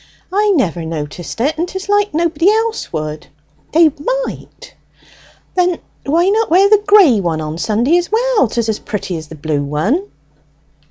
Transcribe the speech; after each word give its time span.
"I 0.33 0.49
never 0.55 0.83
noticed 0.83 1.39
it, 1.41 1.59
and 1.59 1.67
'tis 1.67 1.87
like 1.87 2.11
nobody 2.11 2.49
else 2.49 2.91
would." 2.91 3.27
"They 3.71 3.91
might." 4.25 4.73
"Then 5.53 5.77
why 6.07 6.27
not 6.29 6.49
wear 6.49 6.67
the 6.67 6.81
gray 6.87 7.19
one 7.19 7.39
on 7.39 7.59
Sunday 7.59 7.97
as 7.99 8.11
well? 8.11 8.47
'Tis 8.47 8.67
as 8.67 8.79
pretty 8.79 9.15
as 9.15 9.27
the 9.27 9.35
blue 9.35 9.61
one." 9.61 10.07